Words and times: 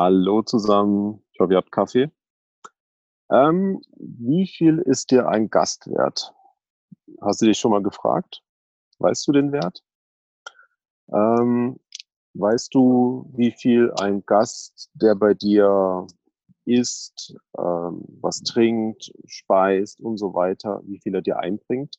Hallo 0.00 0.42
zusammen, 0.42 1.24
ich 1.32 1.40
hoffe, 1.40 1.54
ihr 1.54 1.56
habt 1.56 1.72
Kaffee. 1.72 2.12
Ähm, 3.32 3.82
wie 3.96 4.46
viel 4.46 4.78
ist 4.78 5.10
dir 5.10 5.26
ein 5.26 5.50
Gast 5.50 5.88
wert? 5.88 6.32
Hast 7.20 7.42
du 7.42 7.46
dich 7.46 7.58
schon 7.58 7.72
mal 7.72 7.82
gefragt? 7.82 8.44
Weißt 9.00 9.26
du 9.26 9.32
den 9.32 9.50
Wert? 9.50 9.82
Ähm, 11.12 11.80
weißt 12.34 12.72
du, 12.74 13.28
wie 13.34 13.50
viel 13.50 13.92
ein 13.98 14.24
Gast, 14.24 14.88
der 14.94 15.16
bei 15.16 15.34
dir 15.34 16.06
isst, 16.64 17.34
ähm, 17.58 18.04
was 18.20 18.42
trinkt, 18.42 19.10
speist 19.26 20.00
und 20.00 20.16
so 20.16 20.32
weiter, 20.32 20.80
wie 20.84 21.00
viel 21.00 21.16
er 21.16 21.22
dir 21.22 21.40
einbringt? 21.40 21.96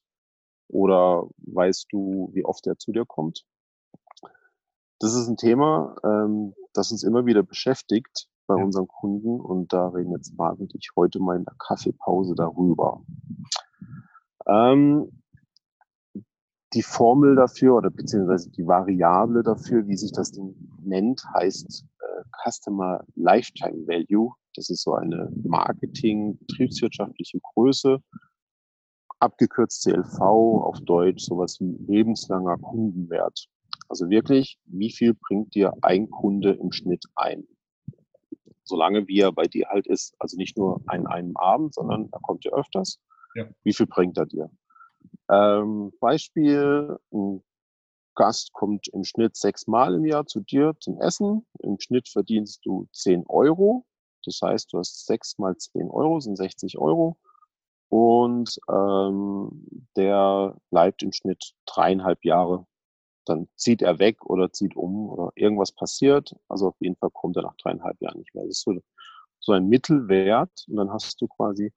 Oder 0.69 1.27
weißt 1.39 1.87
du, 1.91 2.29
wie 2.31 2.45
oft 2.45 2.65
er 2.65 2.77
zu 2.77 2.93
dir 2.93 3.05
kommt? 3.05 3.45
Das 4.99 5.13
ist 5.15 5.27
ein 5.27 5.35
Thema, 5.35 5.97
ähm, 6.05 6.53
das 6.73 6.91
uns 6.91 7.03
immer 7.03 7.25
wieder 7.25 7.43
beschäftigt 7.43 8.27
bei 8.47 8.57
ja. 8.57 8.63
unseren 8.63 8.87
Kunden 8.87 9.39
und 9.39 9.71
da 9.73 9.87
reden 9.89 10.11
jetzt 10.11 10.37
Marc 10.37 10.59
und 10.59 10.73
ich 10.75 10.89
heute 10.95 11.19
mal 11.19 11.37
in 11.37 11.45
der 11.45 11.55
Kaffeepause 11.59 12.33
darüber. 12.35 13.03
Ähm, 14.47 15.11
die 16.73 16.83
Formel 16.83 17.35
dafür 17.35 17.75
oder 17.75 17.89
beziehungsweise 17.89 18.51
die 18.51 18.67
Variable 18.67 19.43
dafür, 19.43 19.87
wie 19.87 19.95
sich 19.95 20.11
das 20.11 20.31
Ding 20.31 20.55
nennt, 20.83 21.23
heißt 21.33 21.85
äh, 21.99 22.23
Customer 22.43 23.03
Lifetime 23.15 23.87
Value. 23.87 24.33
Das 24.55 24.69
ist 24.69 24.83
so 24.83 24.93
eine 24.93 25.31
Marketing-betriebswirtschaftliche 25.43 27.39
Größe, 27.53 27.99
abgekürzt 29.19 29.83
CLV, 29.83 30.19
auf 30.19 30.79
Deutsch 30.81 31.23
sowas 31.25 31.59
wie 31.59 31.77
lebenslanger 31.87 32.57
Kundenwert. 32.57 33.47
Also 33.89 34.09
wirklich, 34.09 34.59
wie 34.65 34.91
viel 34.91 35.15
bringt 35.15 35.55
dir 35.55 35.73
ein 35.81 36.09
Kunde 36.09 36.51
im 36.53 36.71
Schnitt 36.71 37.05
ein? 37.15 37.47
Solange 38.63 39.07
wie 39.07 39.19
er 39.19 39.31
bei 39.31 39.47
dir 39.47 39.67
halt 39.69 39.87
ist, 39.87 40.15
also 40.19 40.37
nicht 40.37 40.57
nur 40.57 40.81
an 40.85 41.07
einem 41.07 41.35
Abend, 41.35 41.73
sondern 41.73 42.07
er 42.11 42.19
kommt 42.21 42.45
ja 42.45 42.51
öfters. 42.51 42.99
Ja. 43.35 43.45
Wie 43.63 43.73
viel 43.73 43.87
bringt 43.87 44.17
er 44.17 44.27
dir? 44.27 44.51
Ähm, 45.29 45.91
Beispiel, 45.99 46.97
ein 47.11 47.43
Gast 48.15 48.53
kommt 48.53 48.87
im 48.89 49.03
Schnitt 49.03 49.35
sechsmal 49.35 49.95
im 49.95 50.05
Jahr 50.05 50.25
zu 50.27 50.41
dir 50.41 50.75
zum 50.79 50.99
Essen. 50.99 51.45
Im 51.59 51.79
Schnitt 51.79 52.09
verdienst 52.09 52.65
du 52.65 52.87
10 52.93 53.25
Euro. 53.27 53.85
Das 54.25 54.39
heißt, 54.43 54.71
du 54.73 54.79
hast 54.79 55.05
sechs 55.07 55.37
mal 55.37 55.55
10 55.55 55.89
Euro, 55.89 56.19
sind 56.19 56.35
60 56.35 56.77
Euro. 56.77 57.17
Und 57.87 58.59
ähm, 58.69 59.87
der 59.95 60.55
bleibt 60.69 61.01
im 61.01 61.11
Schnitt 61.11 61.53
dreieinhalb 61.65 62.23
Jahre. 62.23 62.67
Dann 63.29 63.47
zieht 63.55 63.83
er 63.83 63.99
weg 63.99 64.25
oder 64.25 64.51
zieht 64.51 64.75
um 64.75 65.07
oder 65.07 65.31
irgendwas 65.35 65.71
passiert. 65.71 66.35
Also 66.47 66.69
auf 66.69 66.75
jeden 66.79 66.95
Fall 66.95 67.11
kommt 67.11 67.37
er 67.37 67.43
nach 67.43 67.55
dreieinhalb 67.57 68.01
Jahren 68.01 68.17
nicht 68.17 68.33
mehr. 68.33 68.43
Das 68.43 68.57
ist 68.57 68.63
so, 68.63 68.73
so 69.39 69.51
ein 69.51 69.67
Mittelwert. 69.67 70.65
Und 70.67 70.77
dann 70.77 70.91
hast 70.91 71.21
du 71.21 71.27
quasi 71.27 71.71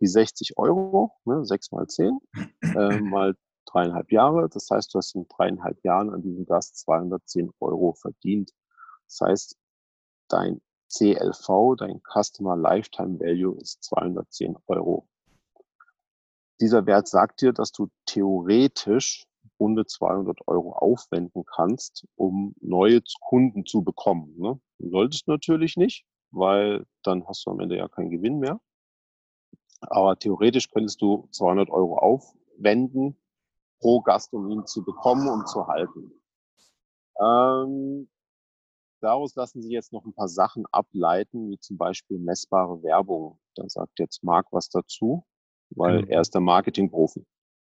die 0.00 0.08
60 0.08 0.58
Euro, 0.58 1.12
ne, 1.24 1.44
6 1.44 1.70
mal 1.70 1.86
10, 1.86 2.18
äh, 2.62 3.00
mal 3.00 3.36
dreieinhalb 3.66 4.10
Jahre. 4.10 4.48
Das 4.48 4.68
heißt, 4.68 4.92
du 4.92 4.98
hast 4.98 5.14
in 5.14 5.28
dreieinhalb 5.28 5.82
Jahren 5.84 6.12
an 6.12 6.22
diesem 6.22 6.44
Gast 6.44 6.78
210 6.78 7.52
Euro 7.60 7.92
verdient. 7.92 8.50
Das 9.06 9.20
heißt, 9.20 9.56
dein 10.28 10.60
CLV, 10.88 11.76
dein 11.78 12.00
Customer 12.02 12.56
Lifetime 12.56 13.20
Value 13.20 13.56
ist 13.60 13.84
210 13.84 14.56
Euro. 14.66 15.08
Dieser 16.60 16.86
Wert 16.86 17.06
sagt 17.06 17.42
dir, 17.42 17.52
dass 17.52 17.70
du 17.70 17.90
theoretisch 18.06 19.26
runde 19.58 19.86
200 19.86 20.46
Euro 20.46 20.72
aufwenden 20.72 21.44
kannst, 21.44 22.06
um 22.16 22.54
neue 22.60 23.00
Kunden 23.20 23.66
zu 23.66 23.82
bekommen. 23.82 24.34
Ne? 24.38 24.60
Du 24.78 24.90
solltest 24.90 25.28
natürlich 25.28 25.76
nicht, 25.76 26.04
weil 26.30 26.86
dann 27.02 27.26
hast 27.26 27.46
du 27.46 27.50
am 27.50 27.60
Ende 27.60 27.76
ja 27.76 27.88
keinen 27.88 28.10
Gewinn 28.10 28.38
mehr. 28.38 28.60
Aber 29.80 30.18
theoretisch 30.18 30.70
könntest 30.70 31.00
du 31.02 31.28
200 31.32 31.70
Euro 31.70 31.98
aufwenden 31.98 33.16
pro 33.80 34.00
Gast, 34.00 34.32
um 34.32 34.50
ihn 34.50 34.66
zu 34.66 34.84
bekommen 34.84 35.28
und 35.28 35.48
zu 35.48 35.66
halten. 35.66 36.12
Ähm, 37.20 38.08
daraus 39.00 39.34
lassen 39.34 39.62
sich 39.62 39.72
jetzt 39.72 39.92
noch 39.92 40.04
ein 40.04 40.14
paar 40.14 40.28
Sachen 40.28 40.64
ableiten, 40.72 41.50
wie 41.50 41.58
zum 41.58 41.76
Beispiel 41.76 42.18
messbare 42.18 42.82
Werbung. 42.82 43.38
Da 43.54 43.68
sagt 43.68 43.98
jetzt 43.98 44.22
Marc 44.22 44.46
was 44.50 44.68
dazu, 44.68 45.24
weil 45.70 46.00
genau. 46.00 46.12
er 46.12 46.20
ist 46.20 46.34
der 46.34 46.40
Marketingprofi. 46.40 47.24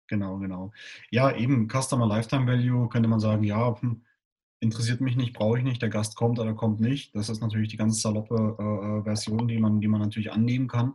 Genau, 0.08 0.38
genau. 0.38 0.72
Ja, 1.10 1.34
eben 1.34 1.68
Customer 1.68 2.06
Lifetime 2.06 2.46
Value 2.46 2.88
könnte 2.88 3.08
man 3.08 3.20
sagen, 3.20 3.42
ja, 3.42 3.80
hm, 3.80 4.02
interessiert 4.60 5.00
mich 5.00 5.16
nicht, 5.16 5.34
brauche 5.34 5.58
ich 5.58 5.64
nicht, 5.64 5.82
der 5.82 5.88
Gast 5.88 6.16
kommt 6.16 6.38
oder 6.38 6.54
kommt 6.54 6.80
nicht. 6.80 7.14
Das 7.14 7.28
ist 7.28 7.40
natürlich 7.40 7.68
die 7.68 7.76
ganz 7.76 8.00
saloppe 8.00 8.56
äh, 8.58 8.98
äh 8.98 9.02
Version, 9.02 9.48
die 9.48 9.58
man, 9.58 9.80
die 9.80 9.88
man 9.88 10.00
natürlich 10.00 10.32
annehmen 10.32 10.68
kann. 10.68 10.94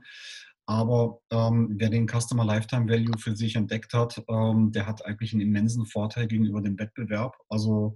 Aber 0.65 1.19
ähm, 1.31 1.73
wer 1.77 1.89
den 1.89 2.07
Customer 2.07 2.45
Lifetime 2.45 2.89
Value 2.89 3.17
für 3.17 3.35
sich 3.35 3.55
entdeckt 3.55 3.93
hat, 3.93 4.23
ähm, 4.29 4.71
der 4.71 4.87
hat 4.87 5.05
eigentlich 5.05 5.33
einen 5.33 5.41
immensen 5.41 5.85
Vorteil 5.85 6.27
gegenüber 6.27 6.61
dem 6.61 6.79
Wettbewerb. 6.79 7.35
Also 7.49 7.95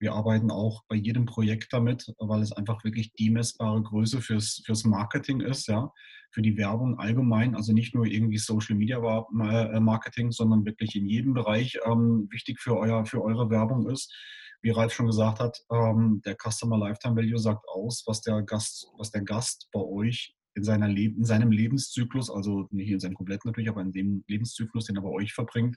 wir 0.00 0.12
arbeiten 0.12 0.50
auch 0.50 0.82
bei 0.88 0.96
jedem 0.96 1.24
Projekt 1.26 1.72
damit, 1.72 2.12
weil 2.18 2.42
es 2.42 2.52
einfach 2.52 2.82
wirklich 2.84 3.12
die 3.14 3.30
messbare 3.30 3.82
Größe 3.82 4.20
fürs, 4.20 4.62
fürs 4.64 4.84
Marketing 4.84 5.40
ist, 5.40 5.68
ja, 5.68 5.90
für 6.30 6.42
die 6.42 6.56
Werbung 6.56 6.98
allgemein, 6.98 7.54
also 7.54 7.72
nicht 7.72 7.94
nur 7.94 8.06
irgendwie 8.06 8.38
Social 8.38 8.76
Media 8.76 8.98
äh, 8.98 9.80
Marketing, 9.80 10.32
sondern 10.32 10.64
wirklich 10.64 10.96
in 10.96 11.06
jedem 11.06 11.32
Bereich 11.32 11.78
ähm, 11.86 12.26
wichtig 12.30 12.60
für, 12.60 12.76
euer, 12.76 13.06
für 13.06 13.22
eure 13.22 13.50
Werbung 13.50 13.88
ist. 13.88 14.12
Wie 14.60 14.70
Ralf 14.70 14.92
schon 14.92 15.06
gesagt 15.06 15.38
hat, 15.38 15.58
ähm, 15.70 16.22
der 16.24 16.36
Customer 16.36 16.76
Lifetime 16.76 17.16
Value 17.16 17.38
sagt 17.38 17.64
aus, 17.68 18.02
was 18.06 18.20
der 18.22 18.42
Gast, 18.42 18.88
was 18.98 19.10
der 19.10 19.22
Gast 19.22 19.68
bei 19.72 19.80
euch 19.80 20.34
in, 20.54 20.64
seiner 20.64 20.88
Le 20.88 21.04
in 21.04 21.24
seinem 21.24 21.52
Lebenszyklus, 21.52 22.30
also 22.30 22.66
nicht 22.70 22.90
in 22.90 23.00
seinem 23.00 23.14
kompletten 23.14 23.48
natürlich, 23.48 23.70
aber 23.70 23.82
in 23.82 23.92
dem 23.92 24.24
Lebenszyklus, 24.26 24.86
den 24.86 24.96
er 24.96 25.02
bei 25.02 25.10
euch 25.10 25.32
verbringt, 25.32 25.76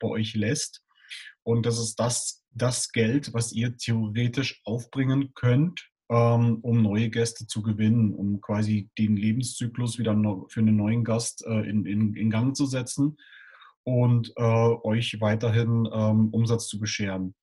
bei 0.00 0.08
euch 0.08 0.34
lässt. 0.34 0.82
Und 1.42 1.66
das 1.66 1.78
ist 1.78 1.96
das, 1.96 2.41
das 2.54 2.92
Geld, 2.92 3.32
was 3.34 3.52
ihr 3.52 3.76
theoretisch 3.76 4.60
aufbringen 4.64 5.32
könnt, 5.34 5.88
ähm, 6.10 6.58
um 6.62 6.82
neue 6.82 7.10
Gäste 7.10 7.46
zu 7.46 7.62
gewinnen, 7.62 8.14
um 8.14 8.40
quasi 8.40 8.90
den 8.98 9.16
Lebenszyklus 9.16 9.98
wieder 9.98 10.14
für 10.48 10.60
einen 10.60 10.76
neuen 10.76 11.04
Gast 11.04 11.44
äh, 11.46 11.68
in, 11.68 11.86
in, 11.86 12.14
in 12.14 12.30
Gang 12.30 12.54
zu 12.56 12.66
setzen 12.66 13.16
und 13.84 14.32
äh, 14.36 14.42
euch 14.42 15.20
weiterhin 15.20 15.88
ähm, 15.92 16.28
Umsatz 16.30 16.68
zu 16.68 16.78
bescheren. 16.78 17.34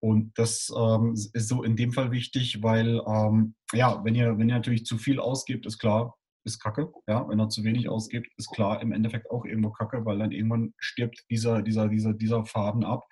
Und 0.00 0.38
das 0.38 0.72
ähm, 0.76 1.14
ist 1.14 1.48
so 1.48 1.62
in 1.62 1.74
dem 1.74 1.92
Fall 1.92 2.12
wichtig, 2.12 2.62
weil 2.62 3.02
ähm, 3.06 3.54
ja, 3.72 4.04
wenn 4.04 4.14
ihr, 4.14 4.38
wenn 4.38 4.48
ihr 4.48 4.54
natürlich 4.54 4.84
zu 4.84 4.98
viel 4.98 5.18
ausgibt, 5.18 5.66
ist 5.66 5.78
klar, 5.78 6.14
ist 6.44 6.60
Kacke. 6.60 6.92
Ja, 7.08 7.28
wenn 7.28 7.40
er 7.40 7.48
zu 7.48 7.64
wenig 7.64 7.88
ausgibt, 7.88 8.28
ist 8.36 8.52
klar 8.52 8.80
im 8.80 8.92
Endeffekt 8.92 9.30
auch 9.30 9.44
irgendwo 9.44 9.70
Kacke, 9.70 10.04
weil 10.04 10.18
dann 10.18 10.32
irgendwann 10.32 10.74
stirbt 10.78 11.24
dieser, 11.28 11.62
dieser, 11.62 11.88
dieser, 11.88 12.12
dieser 12.12 12.44
Faden 12.44 12.84
ab 12.84 13.04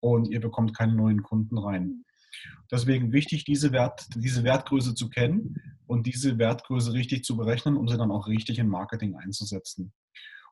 und 0.00 0.28
ihr 0.28 0.40
bekommt 0.40 0.76
keine 0.76 0.94
neuen 0.94 1.22
Kunden 1.22 1.58
rein. 1.58 2.04
Deswegen 2.70 3.12
wichtig, 3.12 3.44
diese, 3.44 3.72
Wert, 3.72 4.06
diese 4.14 4.44
Wertgröße 4.44 4.94
zu 4.94 5.08
kennen 5.08 5.56
und 5.86 6.06
diese 6.06 6.38
Wertgröße 6.38 6.92
richtig 6.92 7.24
zu 7.24 7.36
berechnen, 7.36 7.76
um 7.76 7.88
sie 7.88 7.96
dann 7.96 8.10
auch 8.10 8.26
richtig 8.26 8.58
in 8.58 8.68
Marketing 8.68 9.16
einzusetzen. 9.16 9.92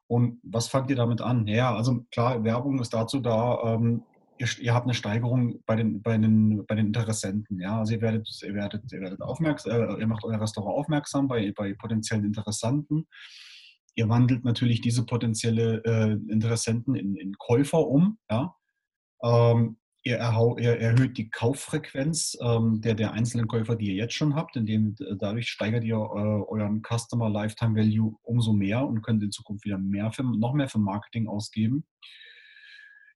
Und 0.06 0.38
was 0.42 0.68
fangt 0.68 0.90
ihr 0.90 0.96
damit 0.96 1.20
an? 1.20 1.46
Ja, 1.46 1.74
also 1.74 2.04
klar, 2.12 2.44
Werbung 2.44 2.80
ist 2.80 2.92
dazu 2.92 3.20
da, 3.20 3.74
ähm, 3.74 4.02
ihr, 4.38 4.48
ihr, 4.60 4.74
habt 4.74 4.86
eine 4.86 4.94
Steigerung 4.94 5.62
bei 5.66 5.76
den, 5.76 6.02
bei 6.02 6.18
den, 6.18 6.64
bei 6.66 6.74
den 6.74 6.86
Interessenten. 6.88 7.60
Ja? 7.60 7.78
Also 7.80 7.94
ihr 7.94 8.00
werdet, 8.00 8.28
ihr 8.42 8.54
werdet, 8.54 8.92
ihr 8.92 9.00
werdet 9.00 9.22
aufmerksam, 9.22 9.72
äh, 9.72 10.00
ihr 10.00 10.06
macht 10.06 10.24
euer 10.24 10.40
Restaurant 10.40 10.76
aufmerksam 10.76 11.28
bei, 11.28 11.52
bei 11.52 11.74
potenziellen 11.74 12.24
Interessenten. 12.24 13.06
Ihr 13.96 14.08
wandelt 14.08 14.44
natürlich 14.44 14.80
diese 14.80 15.06
potenzielle 15.06 15.82
äh, 15.84 16.12
Interessenten 16.30 16.94
in, 16.96 17.16
in, 17.16 17.34
Käufer 17.38 17.86
um. 17.86 18.18
Ja? 18.30 18.54
Ähm, 19.24 19.78
ihr, 20.04 20.18
ihr, 20.58 20.80
erhöht 20.80 21.16
die 21.16 21.30
Kauffrequenz 21.30 22.36
ähm, 22.42 22.82
der, 22.82 22.94
der 22.94 23.12
einzelnen 23.12 23.48
Käufer, 23.48 23.74
die 23.74 23.86
ihr 23.86 23.94
jetzt 23.94 24.14
schon 24.14 24.34
habt, 24.34 24.54
indem 24.54 24.94
äh, 25.00 25.16
dadurch 25.18 25.48
steigert 25.48 25.82
ihr 25.82 25.96
äh, 25.96 25.98
euren 25.98 26.82
Customer 26.82 27.30
Lifetime 27.30 27.74
Value 27.74 28.14
umso 28.22 28.52
mehr 28.52 28.86
und 28.86 29.02
könnt 29.02 29.22
in 29.22 29.32
Zukunft 29.32 29.64
wieder 29.64 29.78
mehr 29.78 30.12
für, 30.12 30.22
noch 30.22 30.52
mehr 30.52 30.68
für 30.68 30.78
Marketing 30.78 31.26
ausgeben. 31.26 31.84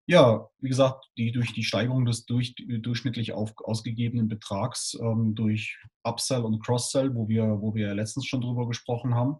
Ja, 0.06 0.48
wie 0.60 0.70
gesagt, 0.70 1.04
die, 1.18 1.32
durch 1.32 1.52
die 1.52 1.64
Steigerung 1.64 2.06
des 2.06 2.24
durch, 2.24 2.54
durchschnittlich 2.56 3.32
auf, 3.34 3.52
ausgegebenen 3.58 4.26
Betrags 4.26 4.96
ähm, 4.98 5.34
durch 5.34 5.78
Upsell 6.02 6.40
und 6.40 6.64
Cross-Sell, 6.64 7.14
wo 7.14 7.28
wir, 7.28 7.60
wo 7.60 7.74
wir 7.74 7.94
letztens 7.94 8.24
schon 8.24 8.40
drüber 8.40 8.66
gesprochen 8.66 9.14
haben, 9.14 9.36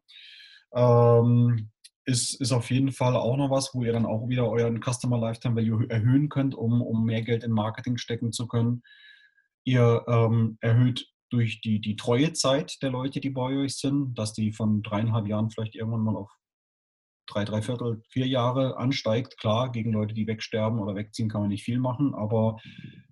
ähm, 0.75 1.71
ist, 2.09 2.41
ist 2.41 2.53
auf 2.53 2.71
jeden 2.71 2.91
Fall 2.91 3.15
auch 3.17 3.37
noch 3.37 3.51
was, 3.51 3.75
wo 3.75 3.85
ihr 3.85 3.93
dann 3.93 4.07
auch 4.07 4.29
wieder 4.29 4.49
euren 4.49 4.81
Customer 4.81 5.19
Lifetime 5.19 5.57
Value 5.57 5.89
erhöhen 5.91 6.31
könnt, 6.31 6.55
um, 6.55 6.81
um 6.81 7.05
mehr 7.05 7.21
Geld 7.23 7.45
in 7.45 7.53
Marketing 7.53 7.99
stecken 7.99 8.33
zu 8.33 8.49
können. 8.49 8.83
Ihr 9.65 10.05
ähm, 10.09 10.57
erhöht 10.63 11.07
durch 11.31 11.61
die, 11.61 11.83
die 11.83 11.97
Treuezeit 11.97 12.83
der 12.83 12.91
Leute, 12.91 13.21
die 13.21 13.29
bei 13.29 13.55
euch 13.59 13.77
sind, 13.77 14.15
dass 14.19 14.33
die 14.33 14.53
von 14.53 14.83
dreieinhalb 14.83 15.27
Jahren 15.29 15.51
vielleicht 15.51 15.75
irgendwann 15.75 16.01
mal 16.01 16.17
auf 16.17 16.31
drei, 17.27 17.45
drei 17.45 17.61
Viertel, 17.61 18.01
vier 18.09 18.27
Jahre 18.27 18.79
ansteigt. 18.79 19.37
Klar, 19.37 19.71
gegen 19.71 19.93
Leute, 19.93 20.15
die 20.15 20.27
wegsterben 20.27 20.79
oder 20.79 20.95
wegziehen, 20.95 21.29
kann 21.29 21.43
man 21.43 21.51
nicht 21.51 21.65
viel 21.65 21.79
machen, 21.79 22.15
aber 22.15 22.57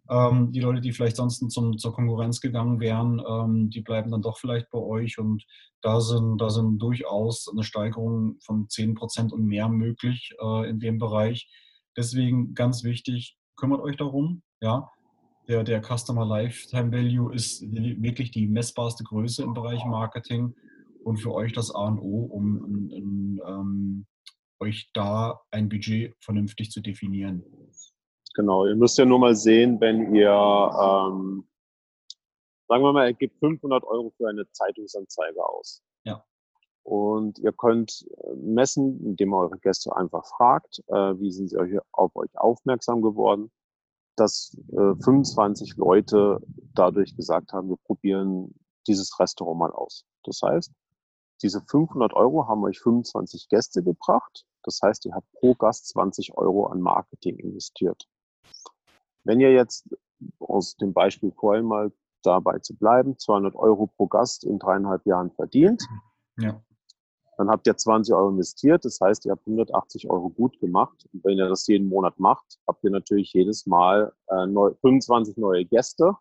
Ähm, 0.08 0.52
die 0.52 0.60
Leute, 0.60 0.80
die 0.80 0.92
vielleicht 0.92 1.16
sonst 1.16 1.38
zum, 1.50 1.78
zur 1.78 1.92
Konkurrenz 1.92 2.40
gegangen 2.40 2.80
wären, 2.80 3.20
ähm, 3.28 3.70
die 3.70 3.80
bleiben 3.80 4.10
dann 4.10 4.22
doch 4.22 4.38
vielleicht 4.38 4.70
bei 4.70 4.78
euch 4.78 5.18
und 5.18 5.44
da 5.82 6.00
sind, 6.00 6.40
da 6.40 6.50
sind 6.50 6.78
durchaus 6.78 7.48
eine 7.50 7.64
Steigerung 7.64 8.38
von 8.40 8.68
10% 8.68 9.32
und 9.32 9.44
mehr 9.44 9.68
möglich 9.68 10.34
äh, 10.40 10.68
in 10.68 10.80
dem 10.80 10.98
Bereich. 10.98 11.48
Deswegen 11.96 12.54
ganz 12.54 12.84
wichtig, 12.84 13.36
kümmert 13.56 13.80
euch 13.80 13.96
darum. 13.96 14.42
Ja, 14.60 14.90
der, 15.48 15.64
der 15.64 15.82
Customer 15.82 16.26
Lifetime 16.26 16.92
Value 16.92 17.34
ist 17.34 17.62
wirklich 17.62 18.30
die 18.30 18.46
messbarste 18.46 19.04
Größe 19.04 19.42
im 19.42 19.54
Bereich 19.54 19.84
Marketing 19.84 20.54
und 21.04 21.18
für 21.18 21.32
euch 21.32 21.52
das 21.52 21.72
A 21.74 21.86
und 21.86 22.00
O, 22.00 22.24
um, 22.24 22.58
um, 22.58 22.90
um 22.92 23.42
ähm, 23.46 24.06
euch 24.58 24.90
da 24.92 25.40
ein 25.50 25.68
Budget 25.68 26.16
vernünftig 26.20 26.70
zu 26.70 26.80
definieren. 26.80 27.44
Genau, 28.36 28.66
ihr 28.66 28.76
müsst 28.76 28.98
ja 28.98 29.06
nur 29.06 29.18
mal 29.18 29.34
sehen, 29.34 29.80
wenn 29.80 30.14
ihr, 30.14 30.28
ähm, 30.28 31.48
sagen 32.68 32.82
wir 32.82 32.92
mal, 32.92 33.08
ihr 33.08 33.14
gebt 33.14 33.38
500 33.38 33.82
Euro 33.84 34.12
für 34.18 34.28
eine 34.28 34.46
Zeitungsanzeige 34.50 35.42
aus. 35.42 35.82
Ja. 36.04 36.22
Und 36.82 37.38
ihr 37.38 37.52
könnt 37.52 38.06
äh, 38.10 38.34
messen, 38.34 39.02
indem 39.02 39.32
ihr 39.32 39.38
eure 39.38 39.58
Gäste 39.58 39.96
einfach 39.96 40.26
fragt, 40.26 40.82
äh, 40.88 41.18
wie 41.18 41.32
sind 41.32 41.48
sie 41.48 41.56
euch, 41.56 41.78
auf 41.92 42.14
euch 42.14 42.28
aufmerksam 42.34 43.00
geworden, 43.00 43.50
dass 44.16 44.54
äh, 44.72 44.94
25 45.02 45.76
Leute 45.78 46.38
dadurch 46.74 47.16
gesagt 47.16 47.54
haben, 47.54 47.70
wir 47.70 47.78
probieren 47.86 48.54
dieses 48.86 49.18
Restaurant 49.18 49.60
mal 49.60 49.72
aus. 49.72 50.04
Das 50.24 50.42
heißt, 50.44 50.72
diese 51.42 51.62
500 51.62 52.12
Euro 52.12 52.46
haben 52.48 52.62
euch 52.64 52.80
25 52.80 53.48
Gäste 53.48 53.82
gebracht. 53.82 54.44
Das 54.62 54.80
heißt, 54.82 55.06
ihr 55.06 55.14
habt 55.14 55.30
pro 55.32 55.54
Gast 55.54 55.88
20 55.88 56.36
Euro 56.36 56.66
an 56.66 56.82
Marketing 56.82 57.38
investiert. 57.38 58.06
Wenn 59.24 59.40
ihr 59.40 59.52
jetzt 59.52 59.88
aus 60.38 60.76
dem 60.76 60.92
Beispiel 60.92 61.32
vorhin 61.32 61.64
mal 61.64 61.92
dabei 62.22 62.58
zu 62.58 62.76
bleiben, 62.76 63.18
200 63.18 63.54
Euro 63.54 63.86
pro 63.86 64.06
Gast 64.06 64.44
in 64.44 64.58
dreieinhalb 64.58 65.04
Jahren 65.06 65.30
verdient, 65.32 65.82
ja. 66.38 66.60
dann 67.36 67.48
habt 67.48 67.66
ihr 67.66 67.76
20 67.76 68.14
Euro 68.14 68.30
investiert. 68.30 68.84
Das 68.84 69.00
heißt, 69.00 69.24
ihr 69.26 69.32
habt 69.32 69.46
180 69.46 70.10
Euro 70.10 70.30
gut 70.30 70.58
gemacht. 70.60 71.08
Und 71.12 71.24
wenn 71.24 71.38
ihr 71.38 71.48
das 71.48 71.66
jeden 71.66 71.88
Monat 71.88 72.18
macht, 72.18 72.58
habt 72.66 72.82
ihr 72.84 72.90
natürlich 72.90 73.32
jedes 73.32 73.66
Mal 73.66 74.12
äh, 74.28 74.46
neu, 74.46 74.74
25 74.80 75.36
neue 75.36 75.64
Gäste 75.64 76.16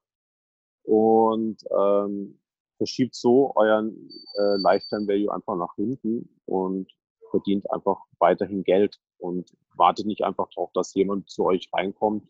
und 0.84 1.58
ähm, 1.78 2.40
verschiebt 2.78 3.16
so 3.16 3.54
euren 3.56 4.10
äh, 4.38 4.58
Lifetime 4.58 5.08
Value 5.08 5.34
einfach 5.34 5.56
nach 5.56 5.76
hinten 5.76 6.30
und 6.46 6.92
verdient 7.32 7.72
einfach 7.72 8.02
weiterhin 8.20 8.64
Geld 8.64 9.00
und 9.18 9.52
wartet 9.78 10.06
nicht 10.06 10.24
einfach 10.24 10.50
darauf, 10.50 10.72
dass 10.74 10.94
jemand 10.94 11.30
zu 11.30 11.46
euch 11.46 11.70
reinkommt 11.74 12.24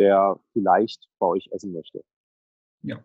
der 0.00 0.40
vielleicht 0.52 1.08
bei 1.18 1.26
euch 1.26 1.48
essen 1.52 1.72
möchte. 1.72 2.02
Ja. 2.82 3.04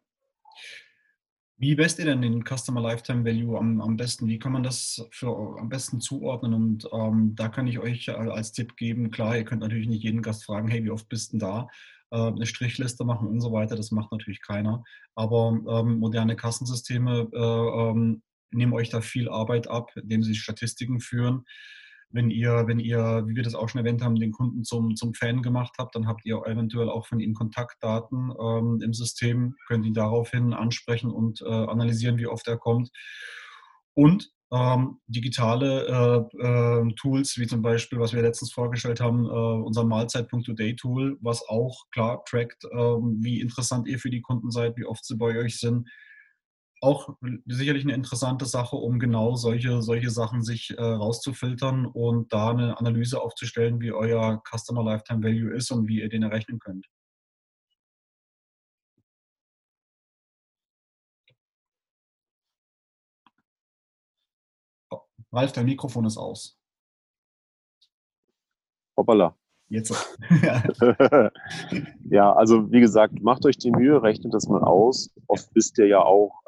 Wie 1.57 1.75
messt 1.75 1.99
ihr 1.99 2.05
denn 2.05 2.21
den 2.21 2.43
Customer 2.43 2.81
Lifetime 2.81 3.25
Value 3.25 3.57
am, 3.57 3.81
am 3.81 3.97
besten? 3.97 4.27
Wie 4.27 4.39
kann 4.39 4.53
man 4.53 4.63
das 4.63 5.05
für 5.11 5.57
am 5.59 5.69
besten 5.69 5.99
zuordnen? 5.99 6.53
Und 6.53 6.89
ähm, 6.91 7.33
da 7.35 7.49
kann 7.49 7.67
ich 7.67 7.79
euch 7.79 8.09
als 8.09 8.53
Tipp 8.53 8.75
geben, 8.77 9.11
klar, 9.11 9.37
ihr 9.37 9.43
könnt 9.43 9.61
natürlich 9.61 9.87
nicht 9.87 10.03
jeden 10.03 10.21
Gast 10.21 10.45
fragen, 10.45 10.69
hey, 10.69 10.83
wie 10.83 10.91
oft 10.91 11.07
bist 11.09 11.33
du 11.33 11.37
da? 11.37 11.67
Äh, 12.11 12.17
eine 12.17 12.45
Strichliste 12.45 13.03
machen 13.03 13.27
und 13.27 13.41
so 13.41 13.51
weiter, 13.51 13.75
das 13.75 13.91
macht 13.91 14.11
natürlich 14.11 14.41
keiner. 14.41 14.83
Aber 15.15 15.59
ähm, 15.67 15.99
moderne 15.99 16.35
Kassensysteme 16.35 17.29
äh, 17.33 17.89
ähm, 17.89 18.21
nehmen 18.51 18.73
euch 18.73 18.89
da 18.89 19.01
viel 19.01 19.29
Arbeit 19.29 19.67
ab, 19.67 19.91
indem 19.95 20.23
sie 20.23 20.35
Statistiken 20.35 20.99
führen 20.99 21.45
wenn 22.15 22.29
ihr, 22.29 22.63
wenn 22.65 22.79
ihr, 22.79 23.23
wie 23.27 23.35
wir 23.35 23.43
das 23.43 23.55
auch 23.55 23.67
schon 23.67 23.79
erwähnt 23.79 24.01
haben, 24.01 24.15
den 24.15 24.31
Kunden 24.31 24.63
zum, 24.63 24.95
zum 24.95 25.13
Fan 25.13 25.41
gemacht 25.41 25.75
habt, 25.77 25.95
dann 25.95 26.07
habt 26.07 26.25
ihr 26.25 26.41
eventuell 26.45 26.89
auch 26.89 27.05
von 27.05 27.19
ihm 27.19 27.33
Kontaktdaten 27.33 28.33
ähm, 28.39 28.79
im 28.81 28.93
System, 28.93 29.55
könnt 29.67 29.85
ihn 29.85 29.93
daraufhin 29.93 30.53
ansprechen 30.53 31.11
und 31.11 31.41
äh, 31.41 31.45
analysieren, 31.45 32.17
wie 32.17 32.27
oft 32.27 32.47
er 32.47 32.57
kommt. 32.57 32.89
Und 33.93 34.31
ähm, 34.53 34.99
digitale 35.07 36.29
äh, 36.41 36.47
äh, 36.47 36.93
Tools, 36.95 37.37
wie 37.37 37.47
zum 37.47 37.61
Beispiel, 37.61 37.99
was 37.99 38.13
wir 38.13 38.21
letztens 38.21 38.53
vorgestellt 38.53 39.01
haben, 39.01 39.25
äh, 39.25 39.29
unser 39.29 39.83
Mahlzeit.today-Tool, 39.83 41.17
was 41.21 41.45
auch 41.49 41.83
klar 41.91 42.23
trackt, 42.25 42.63
ähm, 42.71 43.17
wie 43.21 43.41
interessant 43.41 43.87
ihr 43.87 43.99
für 43.99 44.09
die 44.09 44.21
Kunden 44.21 44.51
seid, 44.51 44.77
wie 44.77 44.85
oft 44.85 45.03
sie 45.03 45.17
bei 45.17 45.37
euch 45.37 45.59
sind, 45.59 45.89
auch 46.85 47.17
sicherlich 47.47 47.83
eine 47.83 47.93
interessante 47.93 48.45
Sache, 48.45 48.75
um 48.75 48.99
genau 48.99 49.35
solche, 49.35 49.81
solche 49.81 50.09
Sachen 50.11 50.43
sich 50.43 50.71
äh, 50.77 50.81
rauszufiltern 50.81 51.85
und 51.87 52.31
da 52.31 52.51
eine 52.51 52.77
Analyse 52.79 53.21
aufzustellen, 53.21 53.81
wie 53.81 53.91
euer 53.91 54.41
Customer 54.49 54.83
Lifetime 54.83 55.23
Value 55.23 55.53
ist 55.55 55.71
und 55.71 55.87
wie 55.87 56.01
ihr 56.01 56.09
den 56.09 56.23
errechnen 56.23 56.59
könnt. 56.59 56.85
Oh, 64.91 65.01
Ralf, 65.31 65.51
dein 65.53 65.65
Mikrofon 65.65 66.05
ist 66.05 66.17
aus. 66.17 66.57
Hoppala. 68.97 69.35
Jetzt. 69.67 70.17
ja, 72.09 72.33
also 72.33 72.71
wie 72.71 72.79
gesagt, 72.79 73.21
macht 73.21 73.45
euch 73.45 73.57
die 73.57 73.71
Mühe, 73.71 74.01
rechnet 74.01 74.33
das 74.33 74.47
mal 74.47 74.63
aus. 74.63 75.09
Oft 75.27 75.49
wisst 75.55 75.77
ihr 75.79 75.87
ja 75.87 76.01
auch, 76.01 76.41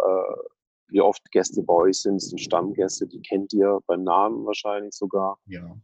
wie 0.97 1.01
oft 1.01 1.31
Gäste 1.31 1.61
bei 1.61 1.73
euch 1.73 2.01
sind. 2.01 2.21
Sind 2.21 2.41
Stammgäste, 2.41 3.07
die 3.07 3.21
kennt 3.21 3.53
ihr 3.53 3.79
beim 3.85 4.03
Namen 4.03 4.45
wahrscheinlich 4.45 4.95
sogar. 4.95 5.37
Ja. 5.45 5.77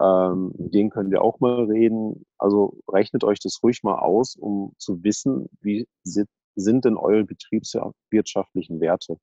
Ähm, 0.00 0.54
mit 0.56 0.72
denen 0.72 0.90
könnt 0.90 1.12
ihr 1.12 1.20
auch 1.20 1.40
mal 1.40 1.64
reden. 1.64 2.24
Also 2.38 2.78
rechnet 2.88 3.24
euch 3.24 3.40
das 3.40 3.60
ruhig 3.62 3.82
mal 3.82 3.98
aus, 3.98 4.36
um 4.36 4.72
zu 4.78 5.02
wissen, 5.02 5.48
wie 5.60 5.88
sind 6.04 6.84
denn 6.84 6.96
eure 6.96 7.24
betriebswirtschaftlichen 7.24 8.80
Werte. 8.80 9.16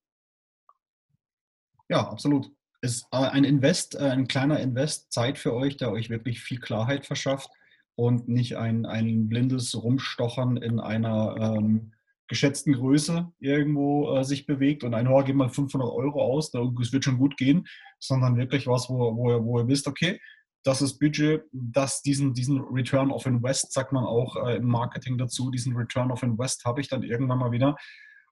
Ja, 1.90 2.10
absolut 2.10 2.52
ist 2.82 3.08
ein 3.12 3.44
Invest, 3.44 3.96
äh, 3.96 4.10
ein 4.10 4.28
kleiner 4.28 4.60
Invest, 4.60 5.12
Zeit 5.12 5.40
für 5.40 5.54
euch, 5.54 5.78
der 5.78 5.92
euch 5.92 6.10
wirklich 6.10 6.42
viel 6.42 6.60
Klarheit 6.60 7.06
verschafft 7.06 7.50
und 7.96 8.28
nicht 8.28 8.58
ein, 8.58 8.86
ein 8.86 9.30
blindes 9.30 9.82
Rumstochern 9.82 10.58
in 10.58 10.80
einer 10.80 11.36
ähm, 11.40 11.94
geschätzten 12.28 12.74
Größe 12.74 13.32
irgendwo 13.40 14.16
äh, 14.16 14.24
sich 14.24 14.46
bewegt 14.46 14.84
und 14.84 14.94
ein, 14.94 15.08
oh, 15.08 15.24
gib 15.24 15.36
mal 15.36 15.50
500 15.50 15.90
Euro 15.90 16.22
aus, 16.22 16.54
es 16.54 16.94
wird 16.94 17.04
schon 17.04 17.18
gut 17.18 17.38
gehen, 17.38 17.68
sondern 18.00 18.38
wirklich 18.38 18.68
was, 18.68 18.90
wo, 18.90 19.16
wo, 19.16 19.32
ihr, 19.32 19.44
wo 19.44 19.60
ihr 19.60 19.68
wisst, 19.68 19.88
okay, 19.88 20.20
das 20.64 20.82
ist 20.82 21.00
Budget, 21.00 21.44
das 21.52 22.02
diesen, 22.02 22.34
diesen 22.34 22.60
Return 22.60 23.12
of 23.12 23.26
Invest, 23.26 23.72
sagt 23.72 23.94
man 23.94 24.04
auch 24.04 24.36
äh, 24.46 24.58
im 24.58 24.68
Marketing 24.68 25.18
dazu, 25.18 25.50
diesen 25.52 25.76
Return 25.76 26.12
of 26.12 26.24
Invest 26.24 26.66
habe 26.66 26.82
ich 26.82 26.90
dann 26.90 27.04
irgendwann 27.04 27.40
mal 27.40 27.52
wieder 27.52 27.76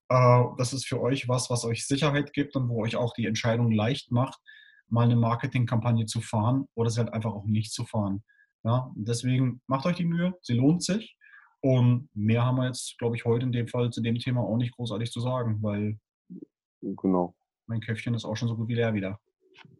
äh, 0.10 0.44
das 0.58 0.74
ist 0.74 0.88
für 0.88 1.02
euch 1.02 1.28
was, 1.28 1.50
was 1.50 1.66
euch 1.66 1.88
Sicherheit 1.88 2.34
gibt 2.34 2.56
und 2.56 2.70
wo 2.70 2.84
euch 2.84 2.96
auch 2.96 3.14
die 3.14 3.25
Entscheidung 3.25 3.72
leicht 3.72 4.12
macht, 4.12 4.40
mal 4.88 5.04
eine 5.04 5.16
Marketingkampagne 5.16 6.06
zu 6.06 6.22
fahren 6.22 6.68
oder 6.75 6.90
sie 6.90 7.00
halt 7.00 7.14
einfach 7.14 7.34
auch 7.34 7.46
nicht 7.46 7.74
zu 7.74 7.86
fahren. 7.86 8.24
Ja, 8.64 8.92
deswegen 8.96 9.62
macht 9.68 9.86
euch 9.86 9.96
die 9.96 10.06
Mühe, 10.06 10.34
sie 10.42 10.54
lohnt 10.54 10.84
sich. 10.84 11.18
Und 11.65 12.10
mehr 12.13 12.45
haben 12.45 12.57
wir 12.57 12.67
jetzt, 12.67 12.95
glaube 13.00 13.15
ich, 13.15 13.25
heute 13.25 13.48
in 13.48 13.51
dem 13.51 13.67
Fall 13.67 13.89
zu 13.89 14.00
dem 14.00 14.19
Thema 14.19 14.41
auch 14.41 14.55
nicht 14.55 14.75
großartig 14.75 15.12
zu 15.12 15.19
sagen, 15.19 15.63
weil 15.63 15.98
genau. 16.84 17.34
mein 17.65 17.79
Köpfchen 17.79 18.13
ist 18.13 18.24
auch 18.24 18.36
schon 18.36 18.50
so 18.50 18.55
gut 18.55 18.67
wie 18.67 18.75
leer 18.75 18.93
wieder. 18.93 19.19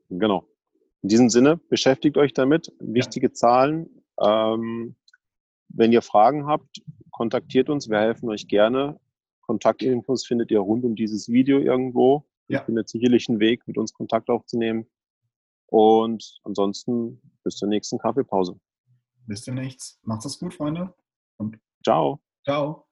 Genau. 0.10 0.48
In 1.04 1.10
diesem 1.10 1.30
Sinne, 1.30 1.58
beschäftigt 1.58 2.18
euch 2.18 2.34
damit. 2.34 2.74
Wichtige 2.80 3.28
ja. 3.28 3.34
Zahlen. 3.34 4.04
Ähm, 4.20 4.96
wenn 5.68 5.92
ihr 5.92 6.02
Fragen 6.02 6.48
habt, 6.48 6.82
kontaktiert 7.12 7.70
uns. 7.70 7.88
Wir 7.88 8.00
helfen 8.00 8.30
euch 8.30 8.48
gerne. 8.48 9.00
Kontaktinfos 9.42 10.26
findet 10.26 10.50
ihr 10.50 10.62
rund 10.62 10.86
um 10.86 10.96
dieses 10.96 11.30
Video 11.30 11.60
irgendwo. 11.60 12.26
Ja. 12.48 12.62
Ihr 12.62 12.66
findet 12.66 12.90
sicherlich 12.90 13.30
einen 13.30 13.40
Weg, 13.40 13.68
mit 13.68 13.78
uns 13.78 13.94
Kontakt 13.94 14.32
aufzunehmen. 14.32 14.88
Und 15.68 16.40
ansonsten 16.46 17.22
bis 17.44 17.58
zur 17.58 17.68
nächsten 17.68 18.00
Kaffeepause. 18.00 18.60
Bis 19.28 19.44
demnächst. 19.44 20.00
Macht's 20.02 20.26
es 20.26 20.40
gut, 20.40 20.56
Freunde. 20.56 20.92
Und 21.38 21.60
ciao. 21.86 22.20
Ciao. 22.46 22.88